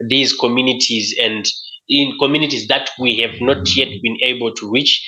these 0.00 0.32
communities 0.34 1.14
and 1.20 1.46
in 1.88 2.16
communities 2.18 2.66
that 2.68 2.90
we 2.98 3.18
have 3.18 3.40
not 3.40 3.76
yet 3.76 3.88
been 4.02 4.16
able 4.22 4.52
to 4.54 4.70
reach 4.70 5.02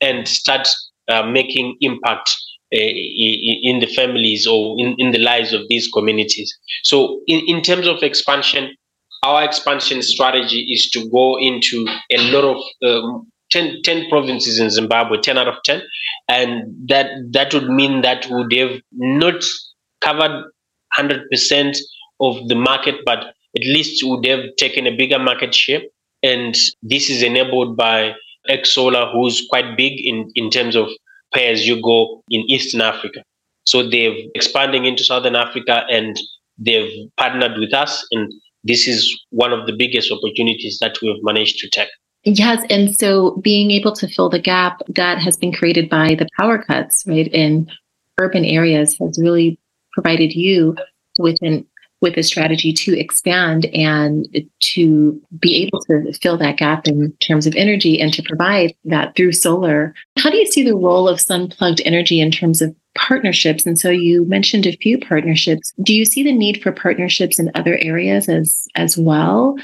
and 0.00 0.26
start 0.26 0.68
uh, 1.08 1.22
making 1.22 1.76
impact 1.80 2.30
uh, 2.74 2.78
in 2.78 3.80
the 3.80 3.92
families 3.94 4.46
or 4.46 4.76
in, 4.78 4.94
in 4.98 5.10
the 5.10 5.18
lives 5.18 5.52
of 5.52 5.62
these 5.68 5.88
communities. 5.92 6.56
So, 6.84 7.20
in, 7.26 7.40
in 7.46 7.62
terms 7.62 7.86
of 7.86 8.02
expansion, 8.02 8.74
our 9.22 9.44
expansion 9.44 10.02
strategy 10.02 10.60
is 10.72 10.90
to 10.90 11.08
go 11.10 11.38
into 11.38 11.86
a 12.10 12.18
lot 12.32 12.44
of 12.44 12.62
um, 12.88 13.30
10, 13.50 13.82
10, 13.84 14.08
provinces 14.08 14.58
in 14.58 14.70
Zimbabwe, 14.70 15.20
10 15.20 15.38
out 15.38 15.48
of 15.48 15.62
10. 15.64 15.82
And 16.28 16.88
that, 16.88 17.10
that 17.32 17.52
would 17.52 17.68
mean 17.68 18.00
that 18.02 18.26
we 18.26 18.36
would 18.36 18.52
have 18.54 18.80
not 18.92 19.44
covered 20.00 20.46
100% 20.98 21.76
of 22.20 22.48
the 22.48 22.54
market, 22.54 22.96
but 23.04 23.34
at 23.56 23.64
least 23.64 24.02
would 24.04 24.24
have 24.26 24.44
taken 24.56 24.86
a 24.86 24.96
bigger 24.96 25.18
market 25.18 25.54
share. 25.54 25.80
And 26.22 26.56
this 26.82 27.10
is 27.10 27.22
enabled 27.22 27.76
by 27.76 28.14
Xsolar, 28.48 29.12
who's 29.12 29.46
quite 29.48 29.76
big 29.76 30.00
in, 30.04 30.30
in 30.34 30.50
terms 30.50 30.76
of 30.76 30.88
pay 31.34 31.50
as 31.50 31.66
you 31.66 31.80
go 31.82 32.22
in 32.30 32.42
Eastern 32.48 32.80
Africa. 32.80 33.22
So 33.64 33.88
they're 33.88 34.14
expanding 34.34 34.84
into 34.84 35.04
Southern 35.04 35.36
Africa 35.36 35.84
and 35.90 36.18
they've 36.58 37.08
partnered 37.16 37.58
with 37.58 37.72
us. 37.72 38.06
And 38.10 38.32
this 38.64 38.86
is 38.86 39.18
one 39.30 39.52
of 39.52 39.66
the 39.66 39.72
biggest 39.72 40.10
opportunities 40.10 40.78
that 40.80 40.98
we 41.00 41.08
have 41.08 41.18
managed 41.22 41.58
to 41.58 41.68
take. 41.70 41.88
Yes. 42.24 42.64
And 42.70 42.96
so 42.96 43.40
being 43.42 43.70
able 43.72 43.92
to 43.92 44.06
fill 44.06 44.28
the 44.28 44.38
gap 44.38 44.80
that 44.88 45.18
has 45.18 45.36
been 45.36 45.52
created 45.52 45.88
by 45.88 46.14
the 46.14 46.28
power 46.38 46.62
cuts, 46.62 47.04
right, 47.06 47.26
in 47.28 47.68
urban 48.18 48.44
areas 48.44 48.96
has 49.00 49.18
really 49.20 49.58
provided 49.92 50.34
you 50.34 50.76
with 51.18 51.38
an 51.42 51.66
with 52.02 52.18
a 52.18 52.22
strategy 52.22 52.72
to 52.72 52.98
expand 52.98 53.66
and 53.66 54.28
to 54.58 55.22
be 55.38 55.62
able 55.62 55.80
to 55.84 56.12
fill 56.14 56.36
that 56.36 56.56
gap 56.56 56.86
in 56.86 57.12
terms 57.20 57.46
of 57.46 57.54
energy 57.54 58.00
and 58.00 58.12
to 58.12 58.22
provide 58.24 58.74
that 58.84 59.14
through 59.14 59.32
solar. 59.32 59.94
How 60.18 60.28
do 60.28 60.36
you 60.36 60.46
see 60.46 60.64
the 60.64 60.76
role 60.76 61.08
of 61.08 61.20
Sunplugged 61.20 61.80
Energy 61.84 62.20
in 62.20 62.32
terms 62.32 62.60
of 62.60 62.74
partnerships? 62.96 63.64
And 63.64 63.78
so 63.78 63.88
you 63.88 64.24
mentioned 64.24 64.66
a 64.66 64.76
few 64.76 64.98
partnerships. 64.98 65.72
Do 65.80 65.94
you 65.94 66.04
see 66.04 66.24
the 66.24 66.32
need 66.32 66.60
for 66.60 66.72
partnerships 66.72 67.38
in 67.38 67.52
other 67.54 67.78
areas 67.80 68.28
as 68.28 68.66
as 68.74 68.98
well? 68.98 69.56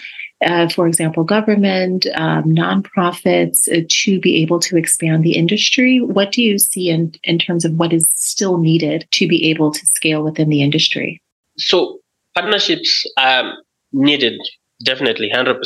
Uh, 0.44 0.68
for 0.68 0.86
example, 0.86 1.24
government, 1.24 2.06
um, 2.14 2.44
nonprofits, 2.44 3.68
uh, 3.68 3.84
to 3.88 4.20
be 4.20 4.40
able 4.40 4.60
to 4.60 4.76
expand 4.76 5.24
the 5.24 5.36
industry? 5.36 6.00
What 6.00 6.30
do 6.30 6.42
you 6.42 6.58
see 6.58 6.90
in, 6.90 7.12
in 7.24 7.40
terms 7.40 7.64
of 7.64 7.72
what 7.72 7.92
is 7.92 8.06
still 8.12 8.58
needed 8.58 9.08
to 9.12 9.26
be 9.26 9.50
able 9.50 9.72
to 9.72 9.86
scale 9.86 10.22
within 10.22 10.48
the 10.48 10.62
industry? 10.62 11.20
So, 11.56 11.98
partnerships 12.36 13.04
are 13.16 13.52
needed, 13.92 14.38
definitely, 14.84 15.28
100%. 15.34 15.56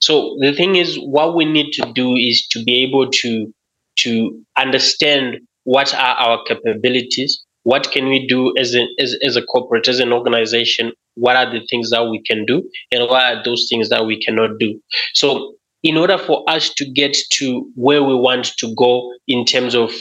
So, 0.00 0.36
the 0.40 0.52
thing 0.52 0.74
is, 0.74 0.96
what 0.96 1.36
we 1.36 1.44
need 1.44 1.70
to 1.74 1.92
do 1.92 2.16
is 2.16 2.44
to 2.48 2.64
be 2.64 2.82
able 2.82 3.08
to, 3.10 3.54
to 3.98 4.44
understand 4.56 5.38
what 5.62 5.94
are 5.94 6.16
our 6.16 6.42
capabilities, 6.44 7.44
what 7.62 7.92
can 7.92 8.08
we 8.08 8.26
do 8.26 8.52
as, 8.56 8.74
a, 8.74 8.84
as, 8.98 9.16
as 9.22 9.36
a 9.36 9.42
corporate, 9.42 9.86
as 9.86 10.00
an 10.00 10.12
organization, 10.12 10.90
what 11.18 11.36
are 11.36 11.50
the 11.50 11.66
things 11.68 11.90
that 11.90 12.06
we 12.08 12.22
can 12.22 12.44
do 12.46 12.62
and 12.92 13.08
what 13.08 13.22
are 13.22 13.42
those 13.44 13.66
things 13.70 13.88
that 13.88 14.06
we 14.06 14.20
cannot 14.20 14.58
do. 14.58 14.80
So 15.14 15.54
in 15.82 15.96
order 15.96 16.18
for 16.18 16.48
us 16.48 16.72
to 16.74 16.84
get 16.90 17.16
to 17.34 17.70
where 17.74 18.02
we 18.02 18.14
want 18.14 18.46
to 18.58 18.74
go 18.74 19.12
in 19.26 19.44
terms 19.44 19.74
of 19.74 19.92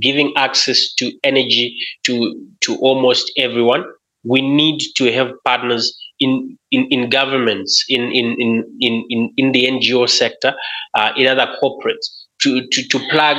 giving 0.00 0.32
access 0.36 0.92
to 0.94 1.12
energy 1.24 1.76
to 2.04 2.46
to 2.60 2.76
almost 2.76 3.32
everyone 3.36 3.84
we 4.24 4.40
need 4.40 4.80
to 4.96 5.12
have 5.12 5.30
partners 5.44 5.96
in 6.20 6.56
in, 6.70 6.86
in 6.90 7.10
governments 7.10 7.84
in 7.88 8.02
in, 8.12 8.36
in 8.38 8.64
in 8.80 9.32
in 9.36 9.52
the 9.52 9.64
ngo 9.64 10.08
sector 10.08 10.54
uh, 10.94 11.10
in 11.16 11.26
other 11.26 11.48
corporates 11.60 12.06
to, 12.40 12.66
to 12.68 12.86
to 12.88 12.98
plug 13.10 13.36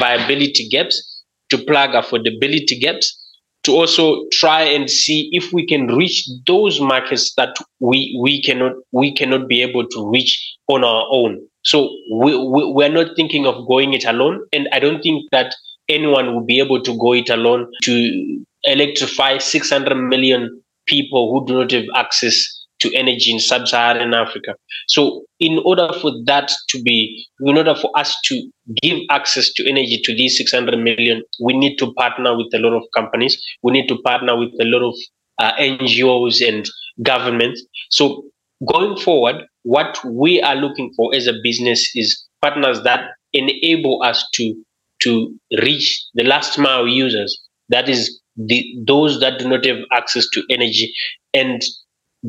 viability 0.00 0.68
gaps 0.68 1.22
to 1.50 1.58
plug 1.58 1.90
affordability 1.90 2.80
gaps 2.80 3.25
to 3.66 3.72
also 3.72 4.24
try 4.32 4.62
and 4.62 4.88
see 4.88 5.28
if 5.32 5.52
we 5.52 5.66
can 5.66 5.88
reach 5.88 6.28
those 6.46 6.80
markets 6.80 7.34
that 7.34 7.56
we 7.80 8.16
we 8.22 8.42
cannot 8.42 8.72
we 8.92 9.14
cannot 9.14 9.48
be 9.48 9.62
able 9.62 9.86
to 9.88 10.10
reach 10.10 10.56
on 10.68 10.84
our 10.84 11.06
own. 11.10 11.40
So 11.64 11.90
we, 12.12 12.36
we 12.36 12.72
we're 12.72 12.88
not 12.88 13.16
thinking 13.16 13.46
of 13.46 13.66
going 13.66 13.92
it 13.92 14.04
alone 14.04 14.46
and 14.52 14.68
i 14.72 14.78
don't 14.78 15.02
think 15.02 15.28
that 15.32 15.54
anyone 15.88 16.32
will 16.32 16.44
be 16.44 16.60
able 16.60 16.80
to 16.82 16.96
go 16.98 17.12
it 17.12 17.28
alone 17.28 17.66
to 17.82 18.44
electrify 18.64 19.38
600 19.38 19.94
million 19.96 20.62
people 20.86 21.32
who 21.32 21.46
do 21.46 21.58
not 21.60 21.70
have 21.72 21.84
access 21.94 22.55
to 22.80 22.94
energy 22.94 23.32
in 23.32 23.40
sub-Saharan 23.40 24.14
Africa. 24.14 24.54
So 24.88 25.24
in 25.40 25.60
order 25.64 25.90
for 26.00 26.12
that 26.26 26.52
to 26.68 26.82
be, 26.82 27.26
in 27.40 27.56
order 27.56 27.74
for 27.74 27.90
us 27.98 28.16
to 28.24 28.50
give 28.82 28.98
access 29.10 29.52
to 29.54 29.68
energy 29.68 30.00
to 30.04 30.14
these 30.14 30.36
600 30.36 30.78
million, 30.78 31.22
we 31.40 31.56
need 31.56 31.76
to 31.78 31.92
partner 31.94 32.36
with 32.36 32.52
a 32.54 32.58
lot 32.58 32.76
of 32.76 32.82
companies. 32.94 33.40
We 33.62 33.72
need 33.72 33.88
to 33.88 33.98
partner 34.02 34.36
with 34.36 34.50
a 34.60 34.64
lot 34.64 34.82
of 34.82 34.94
uh, 35.38 35.52
NGOs 35.58 36.46
and 36.46 36.68
governments. 37.02 37.62
So 37.90 38.24
going 38.70 38.96
forward, 38.98 39.44
what 39.62 39.98
we 40.04 40.40
are 40.42 40.56
looking 40.56 40.92
for 40.96 41.14
as 41.14 41.26
a 41.26 41.34
business 41.42 41.90
is 41.94 42.24
partners 42.40 42.82
that 42.82 43.10
enable 43.32 44.02
us 44.02 44.26
to 44.34 44.54
to 45.02 45.34
reach 45.62 46.04
the 46.14 46.24
last 46.24 46.58
mile 46.58 46.88
users. 46.88 47.38
That 47.68 47.88
is 47.88 48.20
the 48.36 48.64
those 48.86 49.20
that 49.20 49.38
do 49.38 49.48
not 49.48 49.64
have 49.64 49.78
access 49.92 50.26
to 50.32 50.42
energy 50.50 50.92
and 51.34 51.62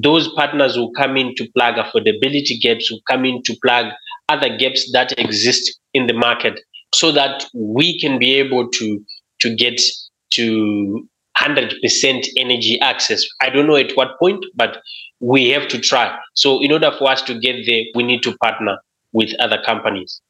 those 0.03 0.27
partners 0.33 0.77
will 0.77 0.91
come 0.91 1.17
in 1.17 1.33
to 1.35 1.49
plug 1.53 1.75
affordability 1.75 2.59
gaps, 2.61 2.91
will 2.91 3.01
come 3.09 3.25
in 3.25 3.41
to 3.43 3.55
plug 3.63 3.87
other 4.29 4.55
gaps 4.57 4.91
that 4.91 5.17
exist 5.17 5.79
in 5.93 6.07
the 6.07 6.13
market 6.13 6.59
so 6.93 7.11
that 7.11 7.45
we 7.53 7.99
can 7.99 8.19
be 8.19 8.35
able 8.35 8.69
to, 8.69 8.99
to 9.39 9.55
get 9.55 9.81
to 10.31 11.07
100% 11.39 12.27
energy 12.37 12.79
access. 12.81 13.23
I 13.41 13.49
don't 13.49 13.67
know 13.67 13.75
at 13.75 13.91
what 13.93 14.19
point, 14.19 14.45
but 14.55 14.77
we 15.19 15.49
have 15.49 15.67
to 15.69 15.79
try. 15.79 16.15
So, 16.35 16.61
in 16.61 16.71
order 16.71 16.91
for 16.97 17.09
us 17.09 17.21
to 17.23 17.39
get 17.39 17.65
there, 17.65 17.83
we 17.95 18.03
need 18.03 18.21
to 18.23 18.37
partner 18.37 18.77
with 19.13 19.33
other 19.39 19.61
companies. 19.65 20.21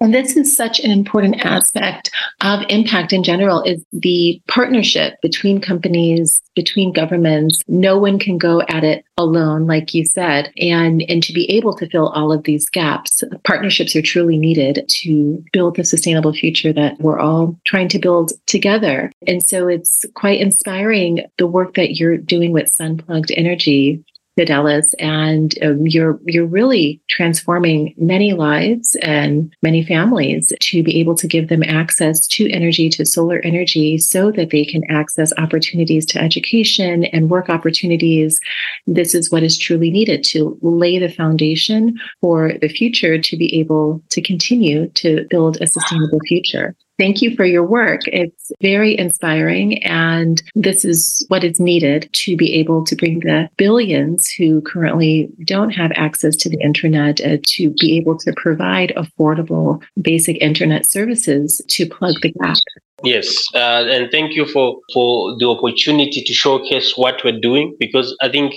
And 0.00 0.12
this 0.12 0.36
is 0.36 0.54
such 0.54 0.78
an 0.80 0.90
important 0.90 1.44
aspect 1.44 2.10
of 2.42 2.60
impact 2.68 3.12
in 3.12 3.22
general 3.22 3.62
is 3.62 3.84
the 3.92 4.40
partnership 4.46 5.14
between 5.22 5.60
companies, 5.60 6.42
between 6.54 6.92
governments. 6.92 7.62
No 7.66 7.98
one 7.98 8.18
can 8.18 8.36
go 8.36 8.60
at 8.68 8.84
it 8.84 9.04
alone, 9.16 9.66
like 9.66 9.94
you 9.94 10.04
said. 10.04 10.52
And, 10.58 11.02
and 11.08 11.22
to 11.22 11.32
be 11.32 11.50
able 11.50 11.74
to 11.76 11.88
fill 11.88 12.08
all 12.08 12.30
of 12.30 12.44
these 12.44 12.68
gaps, 12.68 13.22
partnerships 13.44 13.96
are 13.96 14.02
truly 14.02 14.36
needed 14.36 14.84
to 14.86 15.42
build 15.52 15.76
the 15.76 15.84
sustainable 15.84 16.34
future 16.34 16.74
that 16.74 17.00
we're 17.00 17.18
all 17.18 17.58
trying 17.64 17.88
to 17.88 17.98
build 17.98 18.32
together. 18.46 19.10
And 19.26 19.42
so 19.42 19.66
it's 19.66 20.04
quite 20.14 20.40
inspiring 20.40 21.24
the 21.38 21.46
work 21.46 21.74
that 21.74 21.94
you're 21.94 22.18
doing 22.18 22.52
with 22.52 22.66
Sunplugged 22.66 23.32
Energy 23.34 24.04
Fidelis, 24.38 24.94
and 24.98 25.54
um, 25.62 25.86
you're 25.86 26.18
you're 26.26 26.46
really 26.46 27.00
transforming 27.08 27.94
many 27.96 28.32
lives 28.34 28.96
and 29.02 29.54
many 29.62 29.84
families 29.84 30.52
to 30.60 30.82
be 30.82 31.00
able 31.00 31.14
to 31.16 31.26
give 31.26 31.48
them 31.48 31.62
access 31.62 32.26
to 32.28 32.50
energy, 32.50 32.88
to 32.90 33.06
solar 33.06 33.40
energy, 33.40 33.98
so 33.98 34.30
that 34.32 34.50
they 34.50 34.64
can 34.64 34.82
access 34.90 35.32
opportunities 35.38 36.04
to 36.06 36.20
education 36.20 37.04
and 37.04 37.30
work 37.30 37.48
opportunities. 37.48 38.38
This 38.86 39.14
is 39.14 39.30
what 39.30 39.42
is 39.42 39.58
truly 39.58 39.90
needed 39.90 40.22
to 40.24 40.58
lay 40.62 40.98
the 40.98 41.08
foundation 41.08 41.96
for 42.20 42.52
the 42.60 42.68
future 42.68 43.18
to 43.18 43.36
be 43.36 43.58
able 43.58 44.02
to 44.10 44.20
continue 44.20 44.88
to 44.88 45.26
build 45.30 45.60
a 45.60 45.66
sustainable 45.66 46.20
future. 46.28 46.74
Thank 46.98 47.20
you 47.20 47.36
for 47.36 47.44
your 47.44 47.64
work. 47.64 48.02
It's 48.06 48.50
very 48.62 48.98
inspiring. 48.98 49.82
And 49.84 50.42
this 50.54 50.84
is 50.84 51.24
what 51.28 51.44
is 51.44 51.60
needed 51.60 52.08
to 52.12 52.36
be 52.36 52.54
able 52.54 52.84
to 52.84 52.96
bring 52.96 53.20
the 53.20 53.50
billions 53.58 54.30
who 54.30 54.62
currently 54.62 55.28
don't 55.44 55.70
have 55.70 55.92
access 55.94 56.36
to 56.36 56.48
the 56.48 56.58
internet 56.60 57.20
uh, 57.20 57.36
to 57.42 57.70
be 57.80 57.96
able 57.98 58.16
to 58.18 58.32
provide 58.36 58.94
affordable 58.96 59.82
basic 60.00 60.38
internet 60.38 60.86
services 60.86 61.60
to 61.68 61.86
plug 61.86 62.14
the 62.22 62.32
gap. 62.32 62.56
Yes, 63.04 63.44
uh, 63.54 63.84
and 63.90 64.10
thank 64.10 64.34
you 64.34 64.46
for 64.46 64.80
for 64.94 65.36
the 65.38 65.46
opportunity 65.46 66.22
to 66.22 66.32
showcase 66.32 66.94
what 66.96 67.22
we're 67.22 67.38
doing 67.38 67.76
because 67.78 68.16
I 68.22 68.30
think 68.30 68.54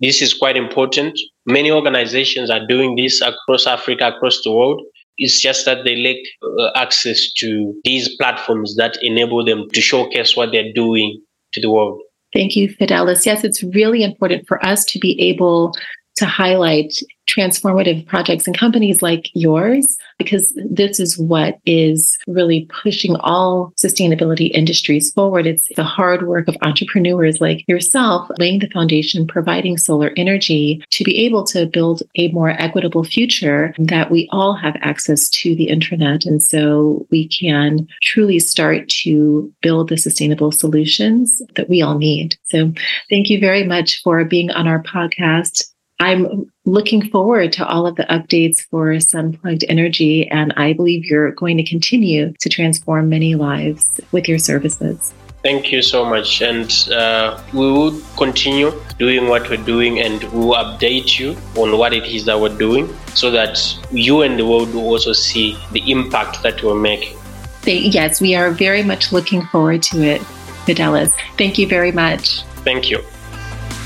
this 0.00 0.22
is 0.22 0.32
quite 0.32 0.56
important. 0.56 1.18
Many 1.44 1.72
organizations 1.72 2.50
are 2.50 2.64
doing 2.68 2.94
this 2.94 3.20
across 3.20 3.66
Africa, 3.66 4.12
across 4.14 4.42
the 4.44 4.52
world, 4.52 4.80
it's 5.20 5.40
just 5.40 5.64
that 5.66 5.84
they 5.84 5.96
lack 5.96 6.16
uh, 6.42 6.70
access 6.74 7.30
to 7.34 7.74
these 7.84 8.16
platforms 8.16 8.74
that 8.76 8.98
enable 9.02 9.44
them 9.44 9.68
to 9.72 9.80
showcase 9.80 10.36
what 10.36 10.50
they're 10.50 10.72
doing 10.74 11.20
to 11.52 11.60
the 11.60 11.70
world. 11.70 12.00
Thank 12.32 12.56
you, 12.56 12.68
Fidelis. 12.68 13.26
Yes, 13.26 13.44
it's 13.44 13.62
really 13.62 14.02
important 14.02 14.46
for 14.48 14.64
us 14.64 14.84
to 14.86 14.98
be 14.98 15.20
able 15.20 15.74
to 16.16 16.26
highlight 16.26 16.94
transformative 17.30 18.06
projects 18.06 18.46
and 18.46 18.58
companies 18.58 19.02
like 19.02 19.30
yours, 19.34 19.96
because 20.18 20.52
this 20.70 20.98
is 20.98 21.18
what 21.18 21.58
is 21.64 22.18
really 22.26 22.68
pushing 22.82 23.16
all 23.16 23.72
sustainability 23.82 24.50
industries 24.50 25.12
forward. 25.12 25.46
It's 25.46 25.68
the 25.76 25.84
hard 25.84 26.26
work 26.26 26.48
of 26.48 26.56
entrepreneurs 26.62 27.40
like 27.40 27.66
yourself 27.68 28.28
laying 28.38 28.58
the 28.58 28.68
foundation, 28.68 29.26
providing 29.26 29.78
solar 29.78 30.12
energy 30.16 30.82
to 30.90 31.04
be 31.04 31.24
able 31.24 31.44
to 31.44 31.66
build 31.66 32.02
a 32.16 32.28
more 32.28 32.50
equitable 32.50 33.04
future 33.04 33.74
that 33.78 34.10
we 34.10 34.28
all 34.32 34.54
have 34.54 34.76
access 34.80 35.28
to 35.30 35.54
the 35.54 35.68
internet. 35.68 36.24
And 36.24 36.42
so 36.42 37.06
we 37.10 37.28
can 37.28 37.86
truly 38.02 38.38
start 38.38 38.88
to 39.02 39.52
build 39.62 39.88
the 39.88 39.96
sustainable 39.96 40.52
solutions 40.52 41.40
that 41.54 41.68
we 41.68 41.82
all 41.82 41.98
need. 41.98 42.36
So 42.44 42.72
thank 43.08 43.30
you 43.30 43.38
very 43.38 43.64
much 43.64 44.02
for 44.02 44.24
being 44.24 44.50
on 44.50 44.66
our 44.66 44.82
podcast. 44.82 45.69
I'm 46.00 46.50
looking 46.64 47.10
forward 47.10 47.52
to 47.54 47.66
all 47.66 47.86
of 47.86 47.96
the 47.96 48.04
updates 48.04 48.62
for 48.70 48.86
Sunplugged 48.94 49.64
Energy, 49.68 50.26
and 50.30 50.52
I 50.56 50.72
believe 50.72 51.04
you're 51.04 51.32
going 51.32 51.58
to 51.58 51.62
continue 51.62 52.32
to 52.40 52.48
transform 52.48 53.10
many 53.10 53.34
lives 53.34 54.00
with 54.10 54.26
your 54.26 54.38
services. 54.38 55.12
Thank 55.42 55.70
you 55.72 55.82
so 55.82 56.04
much. 56.04 56.40
And 56.40 56.70
uh, 56.90 57.42
we 57.52 57.70
will 57.70 58.00
continue 58.16 58.72
doing 58.98 59.28
what 59.28 59.48
we're 59.48 59.64
doing 59.64 60.00
and 60.00 60.22
we 60.24 60.38
will 60.38 60.54
update 60.54 61.18
you 61.18 61.36
on 61.56 61.78
what 61.78 61.92
it 61.92 62.04
is 62.04 62.26
that 62.26 62.38
we're 62.38 62.56
doing 62.56 62.94
so 63.14 63.30
that 63.30 63.58
you 63.90 64.22
and 64.22 64.38
the 64.38 64.46
world 64.46 64.74
will 64.74 64.88
also 64.88 65.12
see 65.12 65.56
the 65.72 65.90
impact 65.90 66.42
that 66.42 66.62
we're 66.62 66.74
making. 66.74 67.16
Yes, 67.64 68.20
we 68.20 68.34
are 68.34 68.50
very 68.50 68.82
much 68.82 69.12
looking 69.12 69.42
forward 69.46 69.82
to 69.84 70.02
it, 70.02 70.20
Fidelis. 70.66 71.12
Thank 71.38 71.58
you 71.58 71.66
very 71.66 71.92
much. 71.92 72.42
Thank 72.64 72.90
you. 72.90 73.02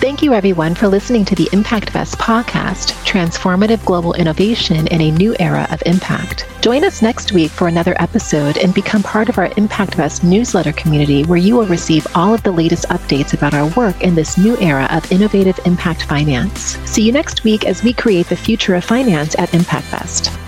Thank 0.05 0.21
you, 0.21 0.35
everyone, 0.35 0.75
for 0.75 0.87
listening 0.87 1.25
to 1.25 1.35
the 1.35 1.47
ImpactVest 1.47 2.17
podcast, 2.17 2.93
Transformative 3.07 3.83
Global 3.87 4.13
Innovation 4.13 4.87
in 4.89 5.01
a 5.01 5.11
New 5.11 5.35
Era 5.41 5.67
of 5.71 5.83
Impact. 5.87 6.47
Join 6.61 6.85
us 6.85 7.01
next 7.01 7.33
week 7.33 7.51
for 7.51 7.69
another 7.69 7.97
episode 7.99 8.59
and 8.59 8.75
become 8.75 9.03
part 9.03 9.31
of 9.31 9.39
our 9.39 9.49
ImpactVest 9.49 10.23
newsletter 10.23 10.73
community, 10.73 11.25
where 11.25 11.39
you 11.39 11.57
will 11.57 11.67
receive 11.69 12.07
all 12.15 12.35
of 12.35 12.43
the 12.43 12.53
latest 12.53 12.85
updates 12.91 13.33
about 13.33 13.55
our 13.55 13.69
work 13.79 14.03
in 14.03 14.15
this 14.15 14.37
new 14.37 14.59
era 14.59 14.87
of 14.91 15.11
innovative 15.11 15.59
impact 15.65 16.03
finance. 16.03 16.77
See 16.85 17.07
you 17.07 17.11
next 17.11 17.43
week 17.43 17.65
as 17.65 17.83
we 17.83 17.95
create 17.95 18.27
the 18.27 18.37
future 18.37 18.75
of 18.75 18.85
finance 18.85 19.35
at 19.39 19.53
ImpactVest. 19.53 20.44